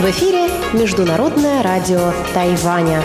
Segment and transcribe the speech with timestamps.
[0.00, 3.02] В эфире Международное радио Тайваня.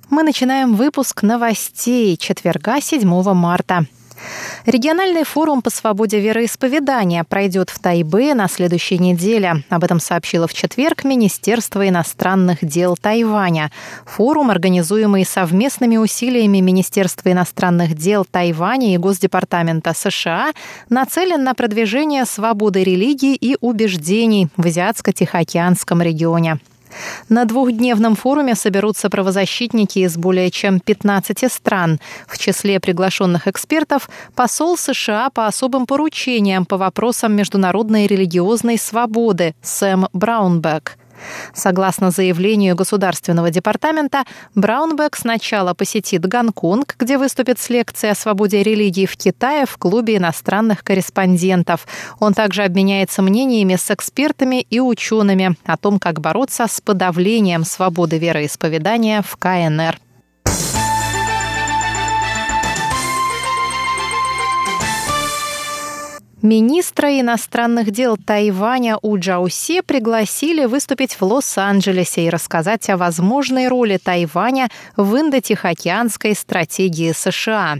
[0.10, 3.86] Мы начинаем выпуск новостей четверга 7 марта.
[4.66, 9.64] Региональный форум по свободе вероисповедания пройдет в Тайбе на следующей неделе.
[9.70, 13.72] Об этом сообщило в четверг Министерство иностранных дел Тайваня.
[14.06, 20.52] Форум, организуемый совместными усилиями Министерства иностранных дел Тайваня и Госдепартамента США,
[20.90, 26.60] нацелен на продвижение свободы религии и убеждений в Азиатско-Тихоокеанском регионе.
[27.30, 32.00] На двухдневном форуме соберутся правозащитники из более чем 15 стран.
[32.28, 40.08] В числе приглашенных экспертов посол США по особым поручениям по вопросам международной религиозной свободы Сэм
[40.14, 40.98] Браунбек–
[41.54, 44.24] Согласно заявлению Государственного департамента,
[44.56, 50.18] Браунбек сначала посетит Гонконг, где выступит с лекцией о свободе религии в Китае в клубе
[50.18, 51.88] иностранных корреспондентов.
[52.20, 58.18] Он также обменяется мнениями с экспертами и учеными о том, как бороться с подавлением свободы
[58.18, 60.00] вероисповедания в КНР.
[66.44, 73.98] Министра иностранных дел Тайваня У Джауси пригласили выступить в Лос-Анджелесе и рассказать о возможной роли
[73.98, 77.78] Тайваня в Индо-Тихоокеанской стратегии США.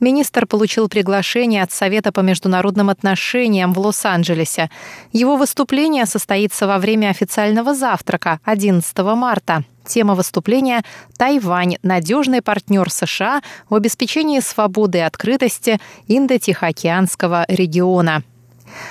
[0.00, 4.70] Министр получил приглашение от Совета по международным отношениям в Лос-Анджелесе.
[5.12, 9.64] Его выступление состоится во время официального завтрака 11 марта.
[9.90, 10.84] Тема выступления
[11.18, 11.76] «Тайвань.
[11.82, 18.22] Надежный партнер США в обеспечении свободы и открытости Индо-Тихоокеанского региона».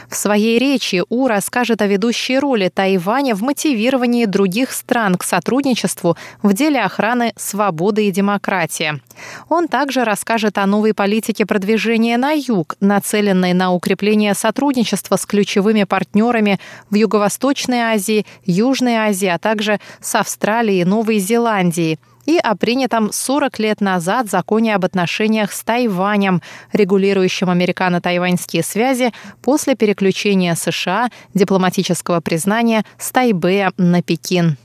[0.09, 6.17] В своей речи У расскажет о ведущей роли Тайваня в мотивировании других стран к сотрудничеству
[6.41, 9.01] в деле охраны свободы и демократии.
[9.49, 15.83] Он также расскажет о новой политике продвижения на юг, нацеленной на укрепление сотрудничества с ключевыми
[15.83, 16.59] партнерами
[16.89, 23.11] в Юго-Восточной Азии, Южной Азии, а также с Австралией и Новой Зеландией– и о принятом
[23.11, 26.41] 40 лет назад законе об отношениях с Тайванем,
[26.71, 34.57] регулирующем американо-тайваньские связи после переключения США дипломатического признания с Тайбэя на Пекин.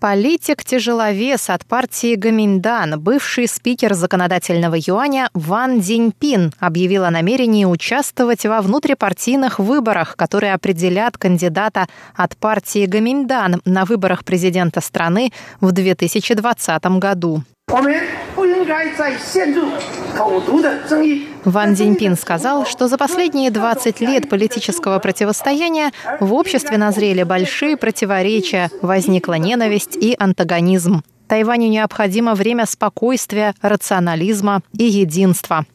[0.00, 8.62] Политик-тяжеловес от партии Гаминдан, бывший спикер законодательного юаня Ван Диньпин объявил о намерении участвовать во
[8.62, 17.42] внутрипартийных выборах, которые определят кандидата от партии Гаминдан на выборах президента страны в 2020 году.
[21.44, 28.70] Ван Цзиньпин сказал, что за последние 20 лет политического противостояния в обществе назрели большие противоречия,
[28.82, 31.02] возникла ненависть и антагонизм.
[31.28, 35.66] Тайваню необходимо время спокойствия, рационализма и единства.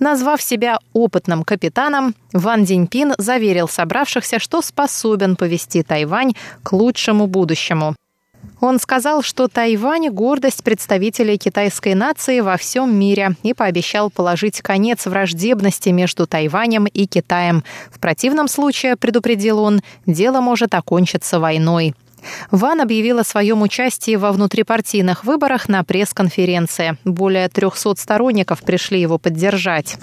[0.00, 7.94] Назвав себя опытным капитаном, Ван Диньпин заверил собравшихся, что способен повести Тайвань к лучшему будущему.
[8.60, 15.06] Он сказал, что Тайвань– гордость представителей китайской нации во всем мире и пообещал положить конец
[15.06, 17.64] враждебности между Тайванем и Китаем.
[17.90, 21.94] В противном случае, предупредил он, дело может окончиться войной.
[22.50, 26.96] Ван объявил о своем участии во внутрипартийных выборах на пресс-конференции.
[27.04, 29.96] Более 300 сторонников пришли его поддержать.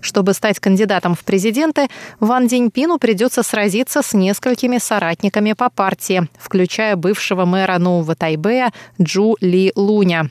[0.00, 1.88] Чтобы стать кандидатом в президенты,
[2.20, 9.36] Ван Диньпину придется сразиться с несколькими соратниками по партии, включая бывшего мэра Нового Тайбэя Джу
[9.40, 10.30] Ли Луня.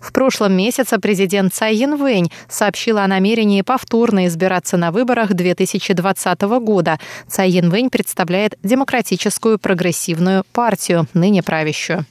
[0.00, 6.98] В прошлом месяце президент Цай Янвэнь сообщила о намерении повторно избираться на выборах 2020 года.
[7.28, 12.06] Цай Янвэнь представляет Демократическую прогрессивную партию, ныне правящую.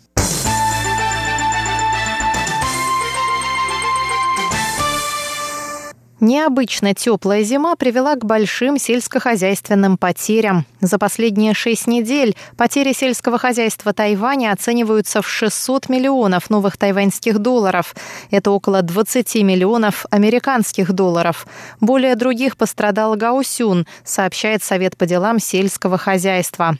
[6.21, 10.67] Необычно теплая зима привела к большим сельскохозяйственным потерям.
[10.79, 17.95] За последние шесть недель потери сельского хозяйства Тайваня оцениваются в 600 миллионов новых тайваньских долларов.
[18.29, 21.47] Это около 20 миллионов американских долларов.
[21.79, 26.77] Более других пострадал Гаусюн, сообщает Совет по делам сельского хозяйства.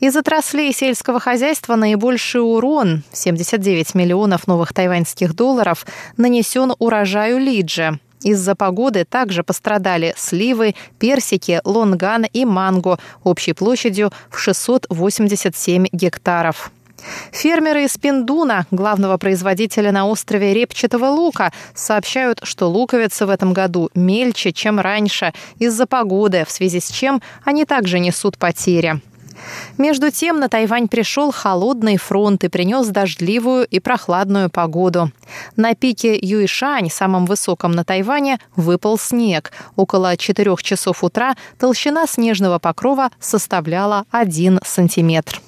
[0.00, 5.84] Из отраслей сельского хозяйства наибольший урон– 79 миллионов новых тайваньских долларов–
[6.16, 8.00] нанесен урожаю лиджи.
[8.22, 16.70] Из-за погоды также пострадали сливы, персики, лонган и манго общей площадью в 687 гектаров.
[17.32, 23.90] Фермеры из Пиндуна, главного производителя на острове репчатого лука, сообщают, что луковицы в этом году
[23.94, 29.00] мельче, чем раньше, из-за погоды, в связи с чем они также несут потери.
[29.78, 35.10] Между тем на Тайвань пришел холодный фронт и принес дождливую и прохладную погоду.
[35.56, 39.52] На пике Юишань, самом высоком на Тайване, выпал снег.
[39.76, 45.40] Около 4 часов утра толщина снежного покрова составляла 1 сантиметр.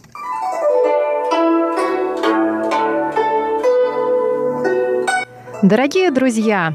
[5.63, 6.75] Дорогие друзья,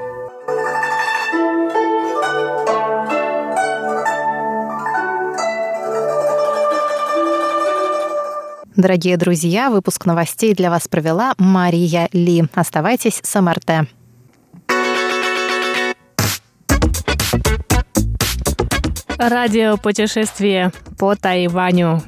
[8.77, 12.45] Дорогие друзья, выпуск новостей для вас провела Мария Ли.
[12.53, 13.89] Оставайтесь с МРТ.
[19.17, 22.01] Радио путешествие по Тайваню.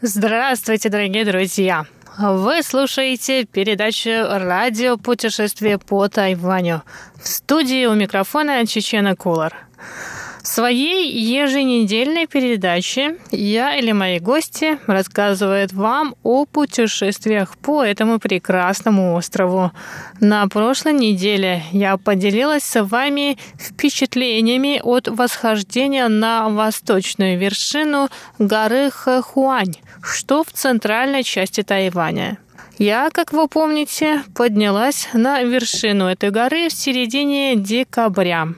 [0.00, 1.84] Здравствуйте, дорогие друзья!
[2.18, 6.82] Вы слушаете передачу «Радио путешествие по Тайваню».
[7.22, 9.54] В студии у микрофона Чечена Кулар–
[10.42, 19.14] в своей еженедельной передаче я или мои гости рассказывают вам о путешествиях по этому прекрасному
[19.14, 19.72] острову.
[20.20, 29.74] На прошлой неделе я поделилась с вами впечатлениями от восхождения на восточную вершину горы Хэхуань,
[30.02, 32.38] что в центральной части Тайваня.
[32.78, 38.48] Я, как вы помните, поднялась на вершину этой горы в середине декабря.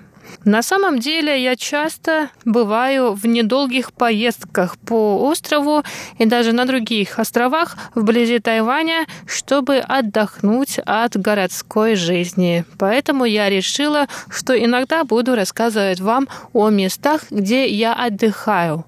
[0.45, 5.85] На самом деле я часто бываю в недолгих поездках по острову
[6.19, 12.65] и даже на других островах вблизи Тайваня, чтобы отдохнуть от городской жизни.
[12.79, 18.85] Поэтому я решила, что иногда буду рассказывать вам о местах, где я отдыхаю.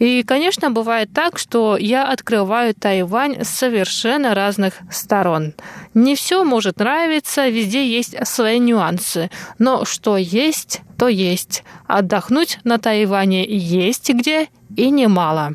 [0.00, 5.54] И, конечно, бывает так, что я открываю Тайвань с совершенно разных сторон.
[5.94, 9.30] Не все может нравиться, везде есть свои нюансы.
[9.58, 11.64] Но что есть, то есть.
[11.86, 15.54] Отдохнуть на Тайване есть где и немало.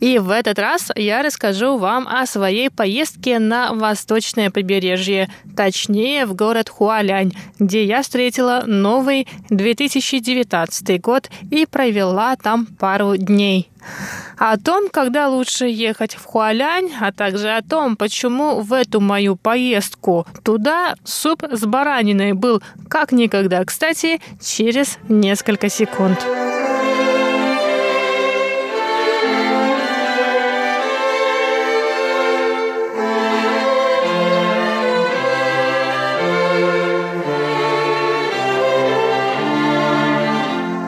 [0.00, 6.34] И в этот раз я расскажу вам о своей поездке на восточное побережье, точнее в
[6.34, 13.70] город Хуалянь, где я встретила новый 2019 год и провела там пару дней.
[14.36, 19.36] О том, когда лучше ехать в Хуалянь, а также о том, почему в эту мою
[19.36, 26.24] поездку туда суп с бараниной был как никогда кстати через несколько секунд.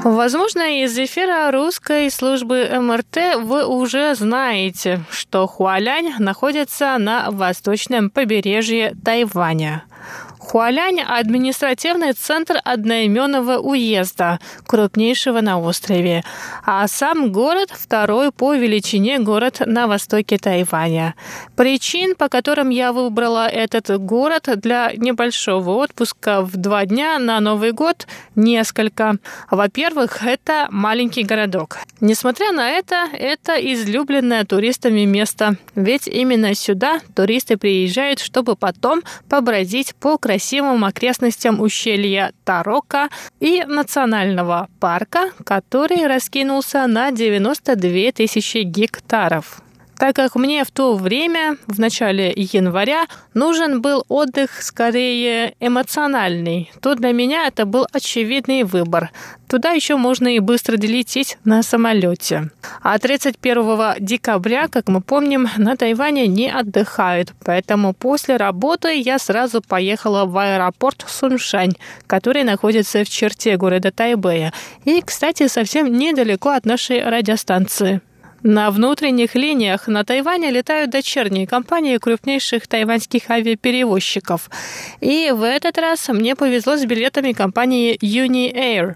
[0.03, 8.95] Возможно, из эфира русской службы МРТ вы уже знаете, что Хуалянь находится на восточном побережье
[9.05, 9.85] Тайваня.
[10.51, 16.25] Хуалянь– административный центр одноименного уезда, крупнейшего на острове,
[16.67, 21.15] а сам город– второй по величине город на востоке Тайваня.
[21.55, 27.71] Причин, по которым я выбрала этот город для небольшого отпуска в два дня на Новый
[27.71, 29.19] год, несколько.
[29.53, 31.77] Во-первых, это маленький городок.
[32.01, 39.95] Несмотря на это, это излюбленное туристами место, ведь именно сюда туристы приезжают, чтобы потом побродить
[39.95, 49.61] по красивым красивым окрестностям ущелья Тарока и национального парка, который раскинулся на 92 тысячи гектаров
[50.01, 53.05] так как мне в то время, в начале января,
[53.35, 59.11] нужен был отдых скорее эмоциональный, то для меня это был очевидный выбор.
[59.47, 62.51] Туда еще можно и быстро долететь на самолете.
[62.81, 69.61] А 31 декабря, как мы помним, на Тайване не отдыхают, поэтому после работы я сразу
[69.61, 71.75] поехала в аэропорт Суншань,
[72.07, 74.55] который находится в черте города Тайбэя
[74.87, 78.01] и, кстати, совсем недалеко от нашей радиостанции.
[78.43, 84.49] На внутренних линиях на Тайване летают дочерние компании крупнейших тайваньских авиаперевозчиков.
[85.01, 88.95] И в этот раз мне повезло с билетами компании Uni Air.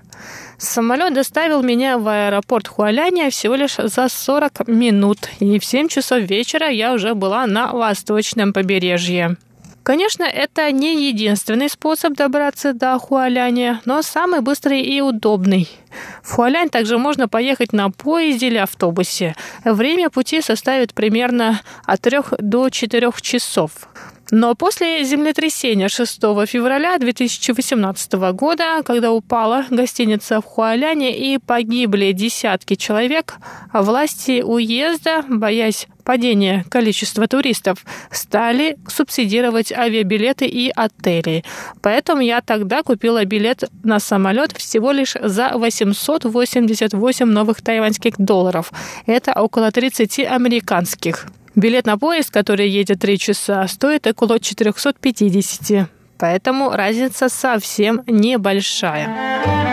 [0.56, 6.20] Самолет доставил меня в аэропорт Хуаляня всего лишь за 40 минут, и в 7 часов
[6.20, 9.36] вечера я уже была на восточном побережье.
[9.84, 15.68] Конечно, это не единственный способ добраться до Хуаляня, но самый быстрый и удобный.
[16.22, 19.36] В Хуалянь также можно поехать на поезде или автобусе.
[19.62, 23.72] Время пути составит примерно от 3 до 4 часов.
[24.36, 26.16] Но после землетрясения 6
[26.48, 33.34] февраля 2018 года, когда упала гостиница в Хуаляне и погибли десятки человек,
[33.72, 41.44] власти уезда, боясь падения количества туристов, стали субсидировать авиабилеты и отели.
[41.80, 48.72] Поэтому я тогда купила билет на самолет всего лишь за 888 новых тайваньских долларов.
[49.06, 51.28] Это около 30 американских.
[51.56, 55.88] Билет на поезд, который едет 3 часа, стоит около 450.
[56.18, 59.63] Поэтому разница совсем небольшая.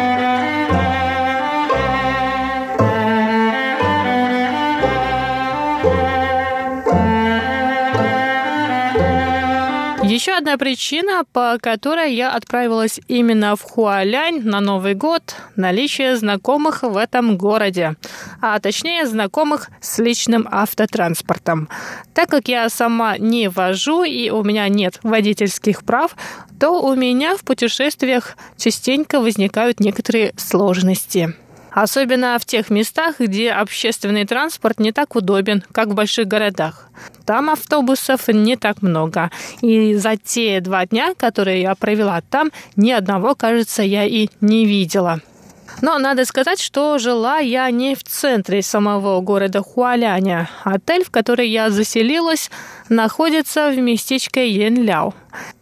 [10.21, 16.83] Еще одна причина, по которой я отправилась именно в Хуалянь на Новый год– наличие знакомых
[16.83, 17.95] в этом городе,
[18.39, 21.69] а точнее знакомых с личным автотранспортом.
[22.13, 26.15] Так как я сама не вожу и у меня нет водительских прав,
[26.59, 31.33] то у меня в путешествиях частенько возникают некоторые сложности.
[31.71, 36.89] Особенно в тех местах, где общественный транспорт не так удобен, как в больших городах.
[37.25, 39.31] Там автобусов не так много.
[39.61, 44.65] И за те два дня, которые я провела там, ни одного, кажется, я и не
[44.65, 45.21] видела.
[45.81, 50.49] Но надо сказать, что жила я не в центре самого города Хуаляня.
[50.63, 52.51] Отель, в который я заселилась,
[52.89, 55.13] находится в местечке Янляо.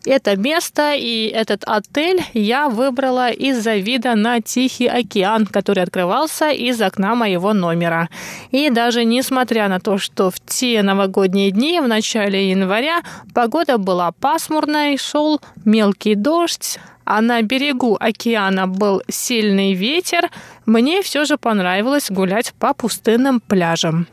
[0.06, 6.82] Это место и этот отель я выбрала из-за вида на Тихий океан, который открывался из
[6.82, 8.10] окна моего номера.
[8.52, 13.02] И даже несмотря на то, что в те новогодние дни в начале января
[13.34, 20.30] погода была пасмурной, шел мелкий дождь, а на берегу океана был сильный ветер,
[20.68, 24.06] мне все же понравилось гулять по пустынным пляжам.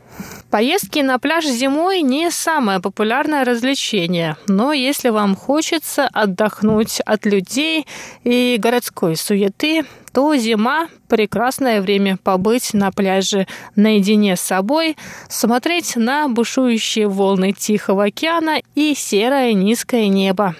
[0.50, 7.86] Поездки на пляж зимой не самое популярное развлечение, но если вам хочется отдохнуть от людей
[8.24, 9.84] и городской суеты,
[10.14, 14.96] то зима– прекрасное время побыть на пляже наедине с собой,
[15.28, 20.56] смотреть на бушующие волны Тихого океана и серое низкое небо.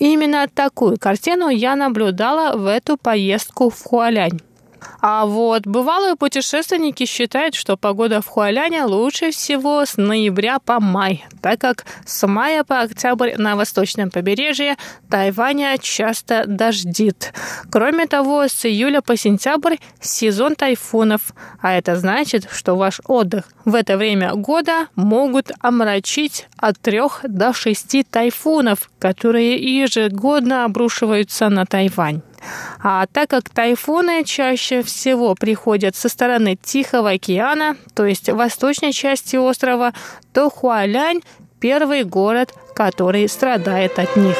[0.00, 4.40] Именно такую картину я наблюдала в эту поездку в Хуалянь.
[5.00, 11.24] А вот бывалые путешественники считают, что погода в Хуаляне лучше всего с ноября по май,
[11.42, 14.76] так как с мая по октябрь на восточном побережье
[15.08, 17.32] Тайваня часто дождит.
[17.70, 23.74] Кроме того, с июля по сентябрь сезон тайфунов, а это значит, что ваш отдых в
[23.74, 32.22] это время года могут омрачить от трех до шести тайфунов, которые ежегодно обрушиваются на Тайвань.
[32.82, 39.36] А так как тайфуны чаще всего приходят со стороны Тихого океана, то есть восточной части
[39.36, 39.92] острова,
[40.32, 41.20] то Хуалянь–
[41.60, 44.36] первый город, который страдает от них.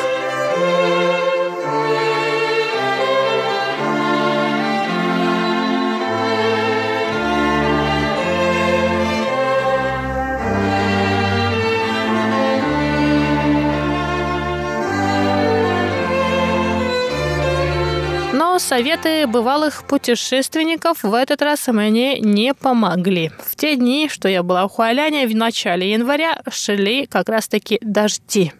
[18.61, 23.33] Советы бывалых путешественников в этот раз мне не помогли.
[23.39, 28.53] В те дни, что я была в Хуаляне в начале января, шли как раз-таки дожди.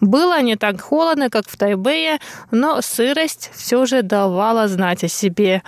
[0.00, 2.18] Было не так холодно, как в Тайбэе,
[2.50, 5.62] но сырость все же давала знать о себе.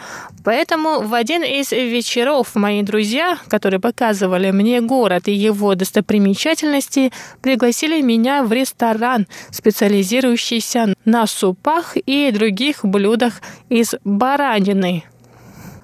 [0.44, 7.12] Поэтому в один из вечеров мои друзья, которые показывали мне город и его достопримечательности,
[7.42, 13.34] пригласили меня в ресторан, специализирующийся на супах и других блюдах
[13.68, 15.04] из баранины.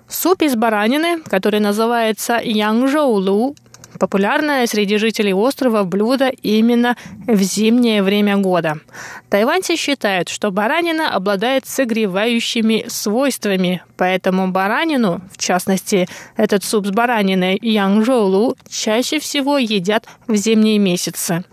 [0.08, 3.56] Суп из баранины, который называется янжоулу,
[3.98, 6.96] Популярное среди жителей острова блюдо именно
[7.26, 8.78] в зимнее время года.
[9.30, 17.58] Тайваньцы считают, что баранина обладает согревающими свойствами, поэтому баранину, в частности, этот суп с бараниной
[17.62, 21.44] янжоулу, чаще всего едят в зимние месяцы.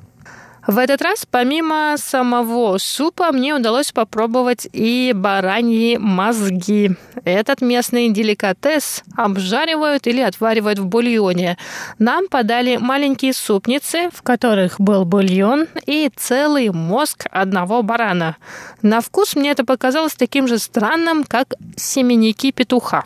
[0.68, 6.92] В этот раз, помимо самого супа, мне удалось попробовать и бараньи мозги.
[7.26, 11.58] Этот местный деликатес обжаривают или отваривают в бульоне.
[11.98, 18.38] Нам подали маленькие супницы, в которых был бульон и целый мозг одного барана.
[18.84, 23.04] На вкус мне это показалось таким же странным, как семенники петуха.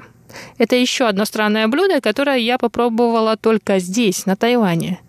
[0.58, 5.00] Это еще одно странное блюдо, которое я попробовала только здесь, на Тайване.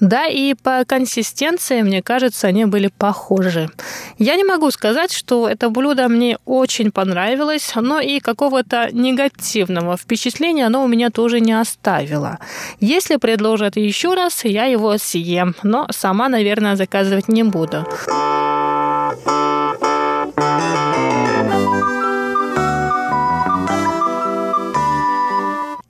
[0.00, 3.70] Да, и по консистенции, мне кажется, они были похожи.
[4.18, 10.66] Я не могу сказать, что это блюдо мне очень понравилось, но и какого-то негативного впечатления
[10.66, 12.38] оно у меня тоже не оставило.
[12.80, 17.86] Если предложат еще раз, я его съем, но сама, наверное, заказывать не буду.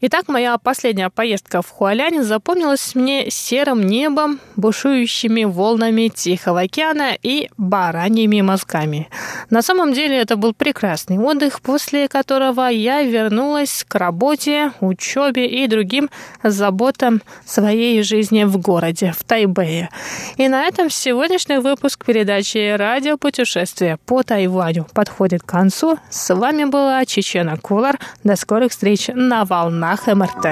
[0.06, 7.48] Итак, моя последняя поездка в Хуалянь запомнилась мне серым небом, бушующими волнами Тихого океана и
[7.56, 9.08] бараньими мазками.
[9.48, 15.66] На самом деле это был прекрасный отдых, после которого я вернулась к работе, учебе и
[15.68, 16.10] другим
[16.42, 19.88] заботам своей жизни в городе, в Тайбэе.
[20.36, 25.98] И на этом сегодняшний выпуск передачи «Радио путешествия по Тайваню» подходит к концу.
[26.10, 27.98] С вами была Чечена Кулар.
[28.22, 30.44] До скорых встреч на волнах волнах МРТ.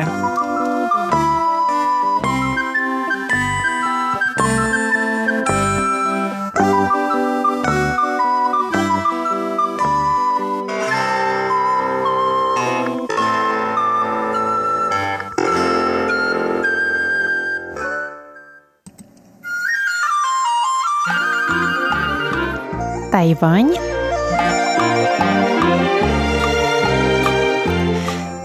[23.12, 23.91] Тайвань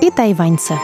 [0.08, 0.76] и тайваньцы.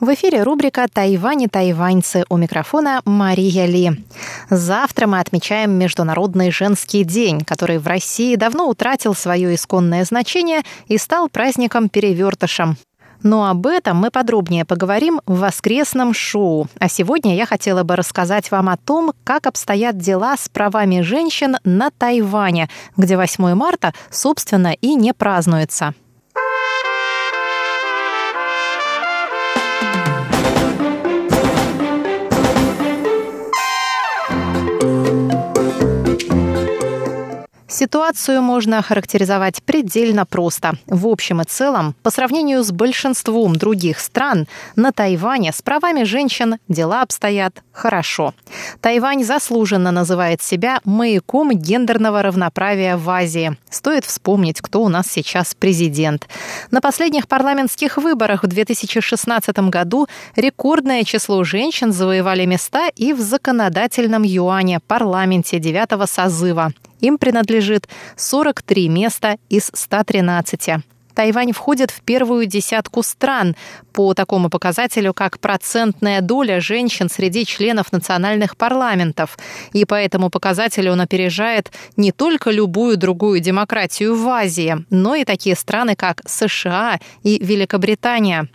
[0.00, 4.04] В эфире рубрика «Тайвань и тайваньцы» у микрофона Мария Ли.
[4.50, 10.98] Завтра мы отмечаем Международный женский день, который в России давно утратил свое исконное значение и
[10.98, 12.76] стал праздником-перевертышем.
[13.24, 16.68] Но об этом мы подробнее поговорим в воскресном шоу.
[16.78, 21.56] А сегодня я хотела бы рассказать вам о том, как обстоят дела с правами женщин
[21.64, 25.94] на Тайване, где 8 марта, собственно, и не празднуется.
[37.84, 40.78] Ситуацию можно охарактеризовать предельно просто.
[40.86, 46.56] В общем и целом, по сравнению с большинством других стран, на Тайване с правами женщин
[46.66, 48.32] дела обстоят хорошо.
[48.80, 53.58] Тайвань заслуженно называет себя маяком гендерного равноправия в Азии.
[53.68, 56.26] Стоит вспомнить, кто у нас сейчас президент.
[56.70, 64.22] На последних парламентских выборах в 2016 году рекордное число женщин завоевали места и в законодательном
[64.22, 66.72] юане парламенте девятого созыва
[67.04, 67.86] Им принадлежит
[68.16, 70.82] 43 места из 113.
[71.14, 73.56] Тайвань входит в первую десятку стран
[73.92, 79.38] по такому показателю, как процентная доля женщин среди членов национальных парламентов.
[79.74, 85.24] И по этому показателю он опережает не только любую другую демократию в Азии, но и
[85.24, 88.48] такие страны, как США и Великобритания.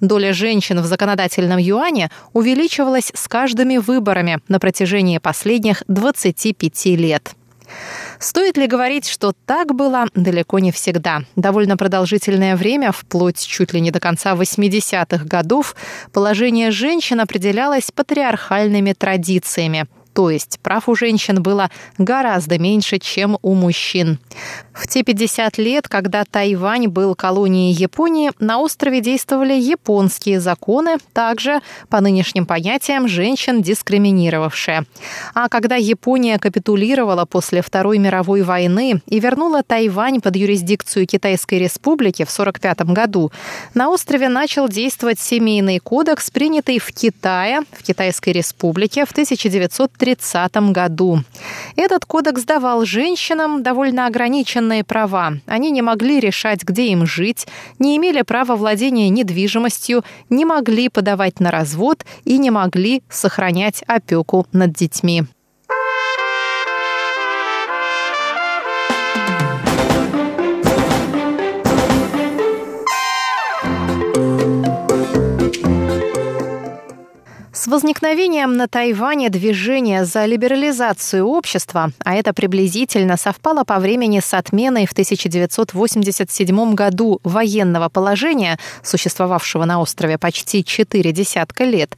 [0.00, 7.34] Доля женщин в законодательном юане увеличивалась с каждыми выборами на протяжении последних 25 лет.
[8.18, 11.22] Стоит ли говорить, что так было далеко не всегда?
[11.36, 15.76] Довольно продолжительное время, вплоть чуть ли не до конца 80-х годов,
[16.12, 23.54] положение женщин определялось патриархальными традициями– то есть прав у женщин было гораздо меньше, чем у
[23.54, 24.18] мужчин.
[24.72, 31.60] В те 50 лет, когда Тайвань был колонией Японии, на острове действовали японские законы, также,
[31.88, 34.84] по нынешним понятиям, женщин дискриминировавшие.
[35.34, 42.24] А когда Япония капитулировала после Второй мировой войны и вернула Тайвань под юрисдикцию Китайской республики
[42.24, 43.32] в 1945 году,
[43.74, 50.72] на острове начал действовать семейный кодекс, принятый в Китае, в Китайской республике в 1930 1930
[50.72, 51.22] году.
[51.76, 55.34] Этот кодекс давал женщинам довольно ограниченные права.
[55.46, 57.46] Они не могли решать, где им жить,
[57.78, 64.46] не имели права владения недвижимостью, не могли подавать на развод и не могли сохранять опеку
[64.52, 65.24] над детьми.
[77.68, 84.86] Возникновением на Тайване движения за либерализацию общества, а это приблизительно совпало по времени с отменой
[84.86, 91.96] в 1987 году военного положения, существовавшего на острове почти четыре десятка лет,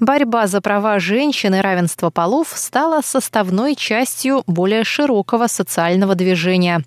[0.00, 6.84] борьба за права женщин и равенство полов стала составной частью более широкого социального движения.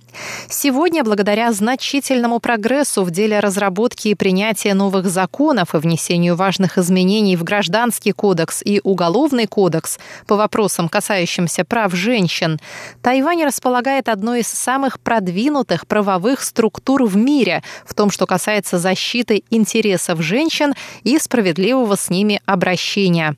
[0.49, 7.37] Сегодня, благодаря значительному прогрессу в деле разработки и принятия новых законов и внесению важных изменений
[7.37, 12.59] в гражданский кодекс и Уголовный кодекс по вопросам, касающимся прав женщин,
[13.03, 19.43] Тайвань располагает одной из самых продвинутых правовых структур в мире в том, что касается защиты
[19.51, 23.35] интересов женщин и справедливого с ними обращения.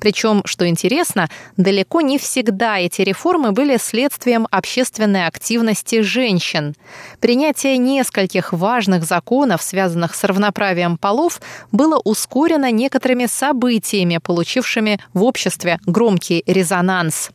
[0.00, 6.74] Причем, что интересно, далеко не всегда эти реформы были следствием общественной активности женщин.
[7.20, 15.78] Принятие нескольких важных законов, связанных с равноправием полов, было ускорено некоторыми событиями, получившими в обществе
[15.86, 17.30] громкий резонанс.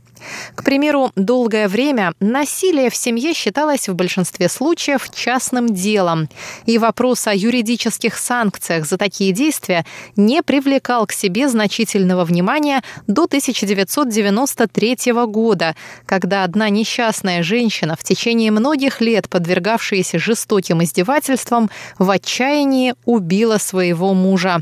[0.55, 6.29] К примеру, долгое время насилие в семье считалось в большинстве случаев частным делом,
[6.65, 13.23] и вопрос о юридических санкциях за такие действия не привлекал к себе значительного внимания до
[13.23, 15.75] 1993 года,
[16.05, 24.13] когда одна несчастная женщина, в течение многих лет подвергавшаяся жестоким издевательствам, в отчаянии убила своего
[24.13, 24.61] мужа.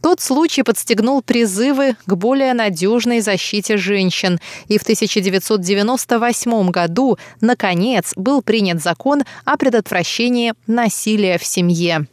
[0.00, 8.42] Тот случай подстегнул призывы к более надежной защите женщин, и в 1998 году, наконец, был
[8.42, 12.08] принят закон о предотвращении насилия в семье.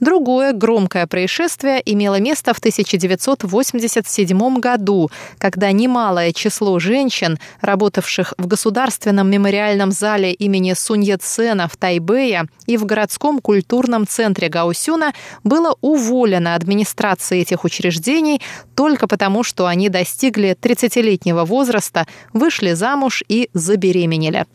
[0.00, 9.30] Другое громкое происшествие имело место в 1987 году, когда немалое число женщин, работавших в Государственном
[9.30, 15.12] мемориальном зале имени Сунь Яцена в Тайбэе и в городском культурном центре Гаусюна,
[15.44, 18.40] было уволено администрацией этих учреждений
[18.74, 24.46] только потому, что они достигли 30-летнего возраста, вышли замуж и забеременели.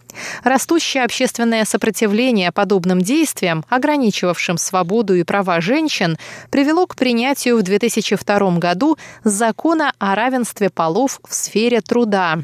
[0.43, 6.18] Растущее общественное сопротивление подобным действиям, ограничивавшим свободу и права женщин,
[6.50, 12.40] привело к принятию в 2002 году закона о равенстве полов в сфере труда.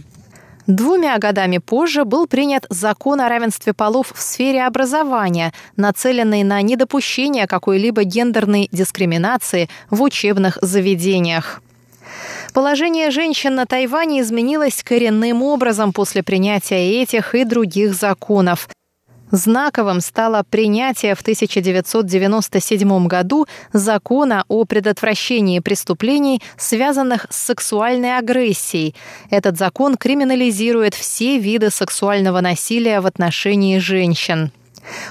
[0.67, 7.47] Двумя годами позже был принят закон о равенстве полов в сфере образования, нацеленный на недопущение
[7.47, 11.61] какой-либо гендерной дискриминации в учебных заведениях.
[12.53, 18.69] Положение женщин на Тайване изменилось коренным образом после принятия этих и других законов.
[19.33, 28.93] Знаковым стало принятие в 1997 году закона о предотвращении преступлений, связанных с сексуальной агрессией.
[29.31, 34.51] Этот закон криминализирует все виды сексуального насилия в отношении женщин.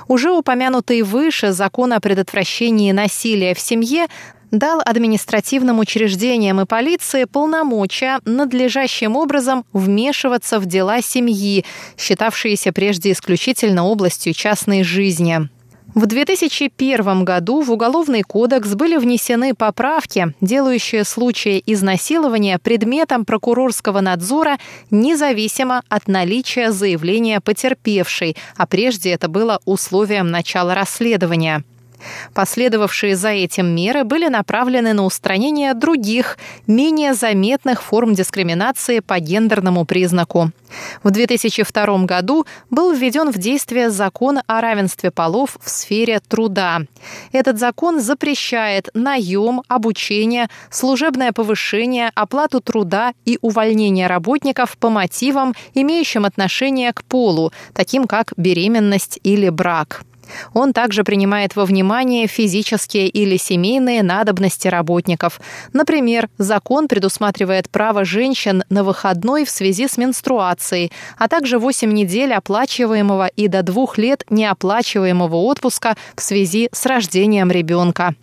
[0.06, 4.06] Уже упомянутый выше закон о предотвращении насилия в семье
[4.52, 11.64] дал административным учреждениям и полиции полномочия надлежащим образом вмешиваться в дела семьи,
[11.98, 15.48] считавшиеся прежде исключительно областью частной жизни.
[15.94, 24.58] В 2001 году в Уголовный кодекс были внесены поправки, делающие случаи изнасилования предметом прокурорского надзора
[24.90, 31.62] независимо от наличия заявления потерпевшей, а прежде это было условием начала расследования.
[32.34, 39.84] Последовавшие за этим меры были направлены на устранение других, менее заметных форм дискриминации по гендерному
[39.84, 40.50] признаку.
[41.02, 46.80] В 2002 году был введен в действие закон о равенстве полов в сфере труда.
[47.32, 56.24] Этот закон запрещает наем, обучение, служебное повышение, оплату труда и увольнение работников по мотивам, имеющим
[56.24, 60.02] отношение к полу, таким как беременность или брак.
[60.54, 65.40] Он также принимает во внимание физические или семейные надобности работников.
[65.72, 72.32] Например, закон предусматривает право женщин на выходной в связи с менструацией, а также 8 недель
[72.32, 78.14] оплачиваемого и до 2 лет неоплачиваемого отпуска в связи с рождением ребенка.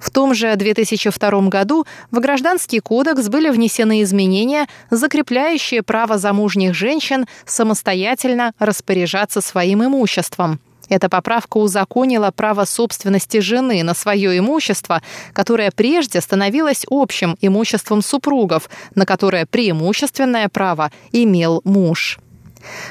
[0.00, 7.26] В том же 2002 году в Гражданский кодекс были внесены изменения, закрепляющие право замужних женщин
[7.46, 10.60] самостоятельно распоряжаться своим имуществом.
[10.88, 18.68] Эта поправка узаконила право собственности жены на свое имущество, которое прежде становилось общим имуществом супругов,
[18.94, 22.18] на которое преимущественное право имел муж.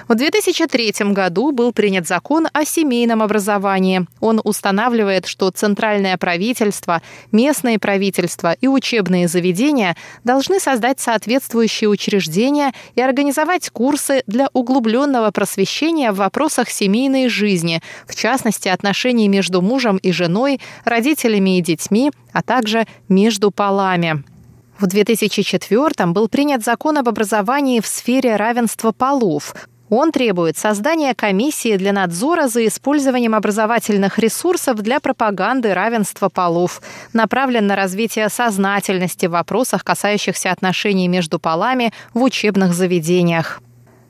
[0.07, 4.05] В 2003 году был принят закон о семейном образовании.
[4.19, 13.01] Он устанавливает, что центральное правительство, местные правительства и учебные заведения должны создать соответствующие учреждения и
[13.01, 20.12] организовать курсы для углубленного просвещения в вопросах семейной жизни, в частности, отношений между мужем и
[20.12, 24.23] женой, родителями и детьми, а также между полами.
[24.82, 29.54] В 2004 был принят закон об образовании в сфере равенства полов.
[29.89, 36.82] Он требует создания комиссии для надзора за использованием образовательных ресурсов для пропаганды равенства полов,
[37.13, 43.62] направлен на развитие сознательности в вопросах, касающихся отношений между полами в учебных заведениях.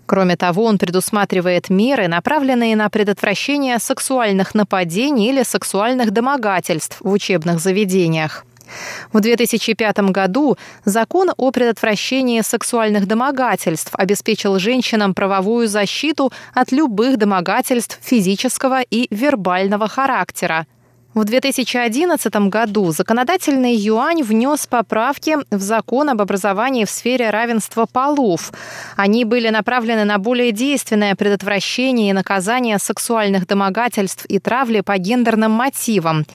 [0.05, 7.59] Кроме того, он предусматривает меры, направленные на предотвращение сексуальных нападений или сексуальных домогательств в учебных
[7.59, 8.45] заведениях.
[9.11, 17.99] В 2005 году закон о предотвращении сексуальных домогательств обеспечил женщинам правовую защиту от любых домогательств
[18.01, 20.65] физического и вербального характера.
[21.13, 28.53] В 2011 году законодательный юань внес поправки в закон об образовании в сфере равенства полов.
[28.95, 35.51] Они были направлены на более действенное предотвращение и наказание сексуальных домогательств и травли по гендерным
[35.51, 36.25] мотивам.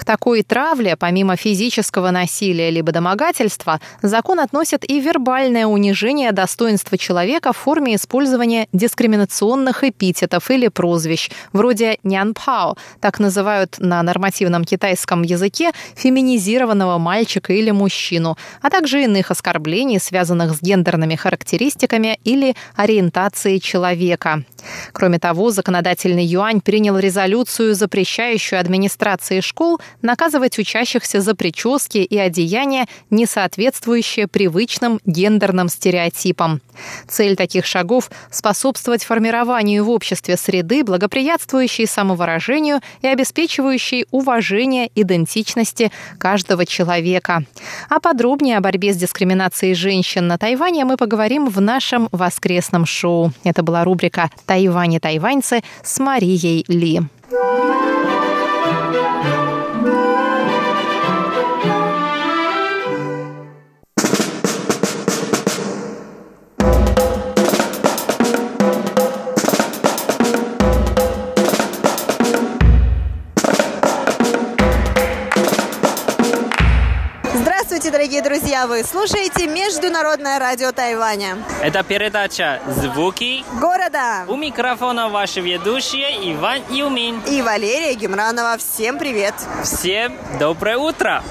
[0.00, 7.52] К такой травле, помимо физического насилия либо домогательства, закон относит и вербальное унижение достоинства человека
[7.52, 15.72] в форме использования дискриминационных эпитетов или прозвищ, вроде «нянпао», так называют на нормативном китайском языке
[15.96, 24.44] феминизированного мальчика или мужчину, а также иных оскорблений, связанных с гендерными характеристиками или ориентацией человека.
[24.92, 32.86] Кроме того, законодательный юань принял резолюцию, запрещающую администрации школ наказывать учащихся за прически и одеяния,
[33.10, 36.60] не соответствующие привычным гендерным стереотипам.
[37.08, 46.66] Цель таких шагов– способствовать формированию в обществе среды, благоприятствующей самовыражению и обеспечивающей уважение идентичности каждого
[46.66, 47.44] человека.
[47.88, 53.32] А подробнее о борьбе с дискриминацией женщин на Тайване мы поговорим в нашем воскресном шоу.
[53.44, 57.00] Это была рубрика «Тайвань и тайваньцы» с Марией Ли.
[78.60, 78.66] Друзья!
[78.66, 81.38] Вы слушаете Международное радио Тайваня.
[81.62, 84.24] Это передача «Звуки города».
[84.28, 88.56] У микрофона ваши ведущие Иван Юмин и Валерия Гемранова.
[88.58, 89.34] Всем привет!
[89.62, 91.22] Всем доброе утро!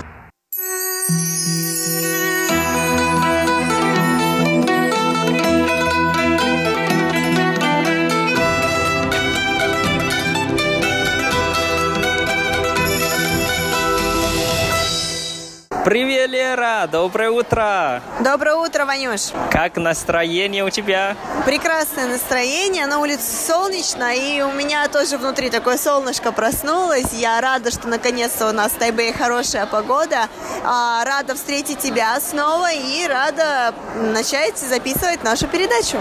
[15.86, 16.88] Привет, Лера!
[16.92, 18.02] Доброе утро!
[18.20, 19.30] Доброе утро, Ванюш!
[19.50, 21.16] Как настроение у тебя?
[21.46, 27.14] Прекрасное настроение, на улице солнечно, и у меня тоже внутри такое солнышко проснулось.
[27.14, 30.28] Я рада, что наконец-то у нас в Тайбэе хорошая погода.
[30.66, 35.98] А, рада встретить тебя снова и рада начать записывать нашу передачу.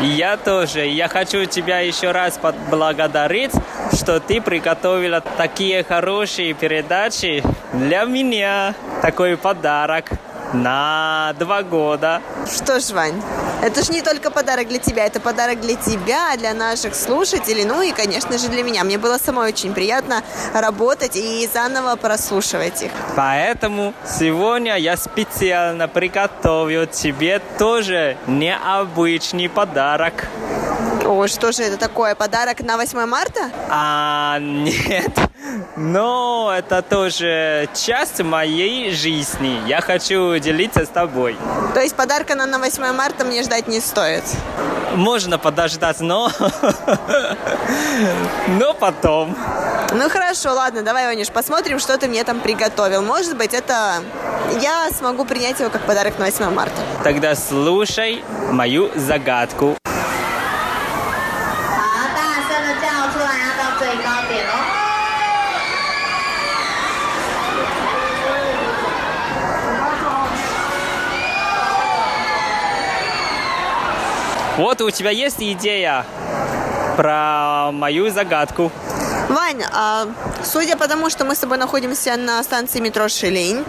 [0.00, 0.86] Я тоже.
[0.86, 3.52] Я хочу тебя еще раз поблагодарить
[3.92, 8.74] что ты приготовила такие хорошие передачи для меня.
[9.02, 10.10] Такой подарок
[10.52, 12.20] на два года.
[12.46, 13.20] Что ж, Вань,
[13.62, 17.82] это ж не только подарок для тебя, это подарок для тебя, для наших слушателей, ну
[17.82, 18.84] и, конечно же, для меня.
[18.84, 20.22] Мне было самой очень приятно
[20.54, 22.90] работать и заново прослушивать их.
[23.16, 30.28] Поэтому сегодня я специально приготовил тебе тоже необычный подарок.
[31.08, 32.14] О, что же это такое?
[32.14, 33.50] Подарок на 8 марта?
[33.70, 35.10] А, нет.
[35.74, 39.58] Но это тоже часть моей жизни.
[39.66, 41.34] Я хочу делиться с тобой.
[41.72, 44.22] То есть подарка на, на 8 марта мне ждать не стоит?
[44.96, 46.30] Можно подождать, но...
[48.48, 49.34] но потом.
[49.94, 53.00] Ну хорошо, ладно, давай, Ванюш, посмотрим, что ты мне там приготовил.
[53.00, 54.02] Может быть, это
[54.60, 56.76] я смогу принять его как подарок на 8 марта.
[57.02, 59.78] Тогда слушай мою загадку.
[74.58, 76.04] Вот у тебя есть идея
[76.96, 78.72] про мою загадку.
[79.28, 80.08] Вань, а,
[80.42, 83.64] судя по тому, что мы с тобой находимся на станции метро Шилень,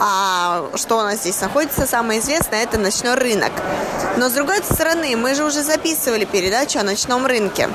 [0.00, 3.52] а что у нас здесь находится, самое известное, это ночной рынок.
[4.16, 7.68] Но с другой стороны, мы же уже записывали передачу о ночном рынке.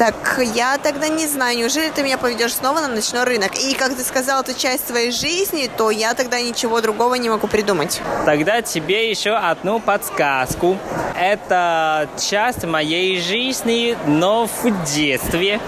[0.00, 0.14] Так
[0.54, 3.50] я тогда не знаю, неужели ты меня поведешь снова на ночной рынок?
[3.56, 7.46] И как ты сказал, это часть твоей жизни, то я тогда ничего другого не могу
[7.48, 8.00] придумать.
[8.24, 10.78] Тогда тебе еще одну подсказку.
[11.20, 15.60] Это часть моей жизни, но в детстве.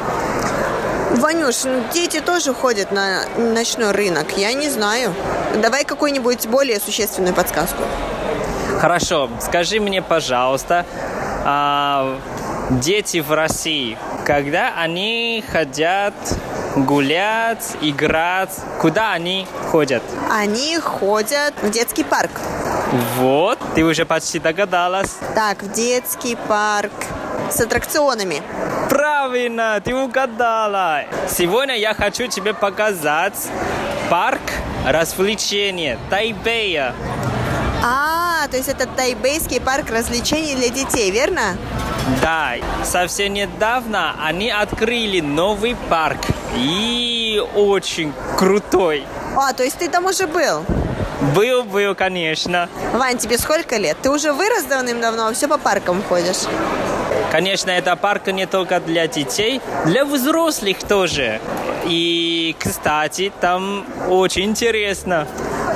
[1.11, 5.13] Ванюш, ну, дети тоже ходят на ночной рынок, я не знаю.
[5.61, 7.83] Давай какую-нибудь более существенную подсказку.
[8.81, 10.87] Хорошо, скажи мне, пожалуйста,
[11.45, 12.19] а,
[12.71, 16.15] дети в России, когда они хотят
[16.77, 20.03] гулять, играть, куда они ходят?
[20.31, 22.31] Они ходят в детский парк.
[23.17, 25.17] Вот, ты уже почти догадалась.
[25.35, 26.93] Так, в детский парк
[27.51, 28.43] с аттракционами.
[28.89, 31.05] Правильно, ты угадала.
[31.29, 33.49] Сегодня я хочу тебе показать
[34.11, 34.41] парк
[34.87, 36.95] развлечения Тайбэя.
[37.85, 41.57] А, то есть это тайбейский парк развлечений для детей, верно?
[42.21, 46.19] Да, совсем недавно они открыли новый парк.
[46.57, 49.05] И очень крутой.
[49.37, 50.65] А, то есть ты там уже был?
[51.35, 52.69] Был, был, конечно.
[52.93, 53.97] Вань, тебе сколько лет?
[54.03, 56.49] Ты уже вырос давным-давно, все по паркам ходишь.
[57.31, 61.41] Конечно, это парк не только для детей, для взрослых тоже.
[61.85, 65.27] И, кстати, там очень интересно.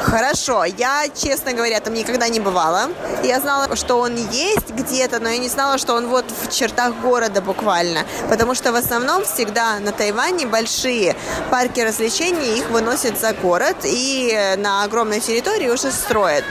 [0.02, 2.88] Хорошо, я, честно говоря, там никогда не бывала.
[3.24, 6.94] Я знала, что он есть где-то, но я не знала, что он вот в чертах
[6.96, 8.00] города буквально.
[8.28, 11.16] Потому что в основном всегда на Тайване большие
[11.50, 16.44] парки развлечений, их выносят за город и на огромной территории уже строят.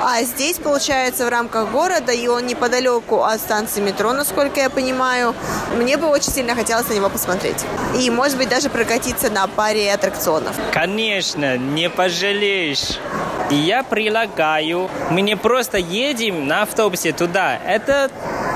[0.00, 5.34] А здесь, получается, в рамках города, и он неподалеку от станции метро, насколько я понимаю.
[5.76, 7.64] Мне бы очень сильно хотелось на него посмотреть.
[7.98, 10.56] И, может быть, даже прокатиться на паре аттракционов.
[10.72, 12.98] Конечно, не пожалеешь.
[13.50, 17.58] Я предлагаю, мы не просто едем на автобусе туда.
[17.66, 18.10] Это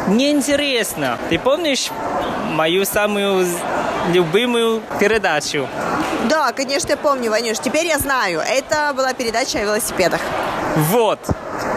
[0.07, 1.19] неинтересно.
[1.31, 1.89] Ты помнишь
[2.51, 3.47] мою самую
[4.13, 5.67] любимую передачу?
[6.30, 7.60] Да, конечно, я помню, Ванюш.
[7.60, 8.42] Теперь я знаю.
[8.42, 10.22] Это была передача о велосипедах.
[10.76, 11.20] Вот.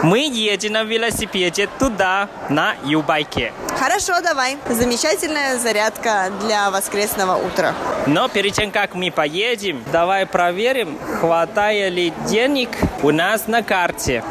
[0.02, 3.52] Мы едем на велосипеде туда, на Юбайке.
[3.78, 4.58] Хорошо, давай.
[4.68, 7.74] Замечательная зарядка для воскресного утра.
[8.06, 12.70] Но перед тем, как мы поедем, давай проверим, хватает ли денег
[13.02, 14.22] у нас на карте.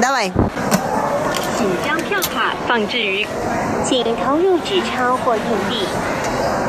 [0.00, 0.32] Давай.
[1.58, 3.26] 请将票卡放置于，
[3.84, 5.84] 请投入纸钞或硬币。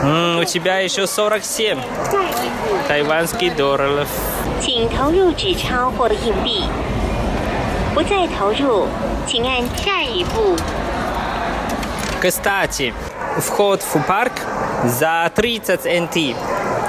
[0.04, 1.80] М, у тебя еще 47
[2.12, 4.08] 下一步， тайванских долларов.
[4.62, 6.64] 请投入纸钞或硬币。
[7.94, 8.88] 不再投入，
[9.28, 10.56] 请按下一步。
[12.22, 12.94] Кстати,
[13.38, 14.34] вход в парк
[14.86, 16.36] за 30 NT.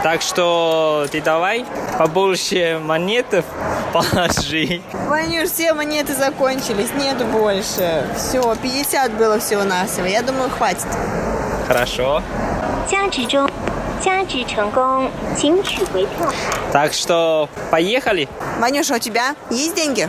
[0.02, 1.64] Так что ты давай
[1.98, 3.44] побольше монетов
[3.92, 4.80] положи.
[5.08, 8.06] Ванюш, все монеты закончились, нету больше.
[8.16, 10.06] Все, 50 было всего-навсего.
[10.06, 10.86] Я думаю, хватит.
[11.68, 12.22] Хорошо.
[12.90, 13.48] 加值中，
[14.02, 16.34] 加值成功，请取回票卡。
[16.72, 18.28] Так что поехали.
[18.58, 20.08] Ванюша, у тебя есть деньги?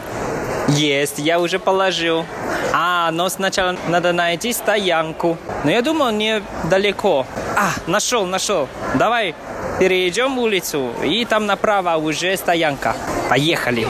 [0.68, 2.26] Есть, я уже положил.
[2.74, 5.38] А, но сначала надо найти стоянку.
[5.64, 7.26] Но я думал, недалеко.
[7.58, 8.68] А, нашел, нашел.
[8.96, 9.36] Давай
[9.80, 12.96] перейдем улицу, и там направо уже стоянка.
[13.30, 13.88] Поехали.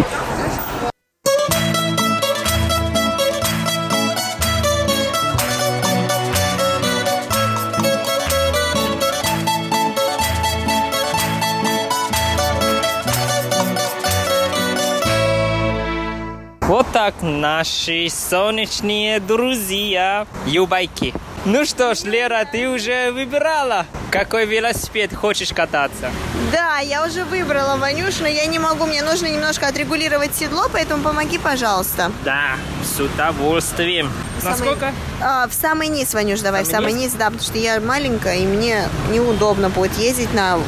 [17.07, 20.27] Так наши солнечные друзья.
[20.44, 21.15] Юбайки.
[21.44, 26.11] Ну что ж, Лера, ты уже выбирала, какой велосипед хочешь кататься?
[26.50, 31.04] Да, я уже выбрала, Ванюш, но я не могу, мне нужно немножко отрегулировать седло, поэтому
[31.04, 32.11] помоги, пожалуйста.
[32.25, 34.11] Да, с удовольствием.
[34.40, 34.92] Самый- Насколько?
[35.23, 38.38] А, в самый низ, Ванюш, давай, в Самый самый низ, да, потому что я маленькая,
[38.38, 38.83] и мне
[39.13, 40.59] неудобно будет ездить на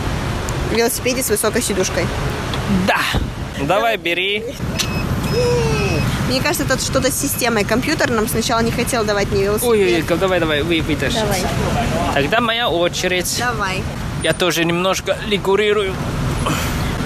[0.71, 2.07] велосипеде с высокой сидушкой.
[2.87, 3.01] Да.
[3.61, 4.45] Давай, бери.
[6.29, 7.65] Мне кажется, это что-то с системой.
[7.65, 9.71] Компьютер нам сначала не хотел давать мне велосипед.
[9.71, 11.15] Ой-ой-ой, давай, давай, вы вытащи.
[11.17, 11.43] Давай,
[12.13, 13.35] Тогда моя очередь.
[13.39, 13.83] давай.
[14.23, 15.95] Я тоже немножко лигурирую.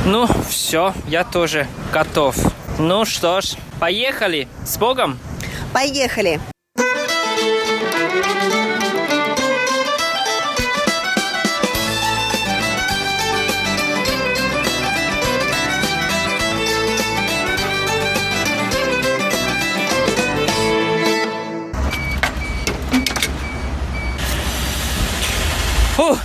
[0.05, 2.35] Ну, все, я тоже готов.
[2.81, 4.49] Ну что ж, поехали.
[4.66, 5.18] С Богом.
[5.73, 6.41] Поехали.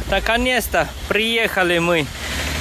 [0.10, 2.06] Наконец-то приехали мы.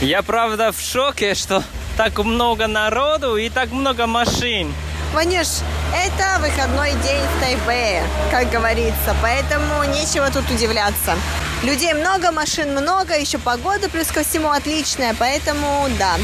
[0.00, 1.62] Я правда в шоке, что
[1.96, 4.74] так много народу и так много машин.
[5.12, 5.46] Ванюш,
[5.94, 11.16] это выходной день в Тайбэе, как говорится, поэтому нечего тут удивляться.
[11.62, 16.16] Людей много, машин много, еще погода плюс ко всему отличная, поэтому да.